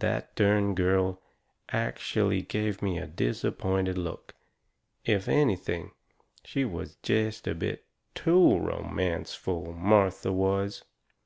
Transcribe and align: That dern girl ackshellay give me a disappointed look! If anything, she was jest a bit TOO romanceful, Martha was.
That 0.00 0.34
dern 0.36 0.74
girl 0.74 1.22
ackshellay 1.72 2.46
give 2.46 2.82
me 2.82 2.98
a 2.98 3.06
disappointed 3.06 3.96
look! 3.96 4.34
If 5.06 5.26
anything, 5.26 5.92
she 6.44 6.66
was 6.66 6.96
jest 6.96 7.46
a 7.46 7.54
bit 7.54 7.86
TOO 8.14 8.58
romanceful, 8.60 9.74
Martha 9.74 10.32
was. 10.34 10.84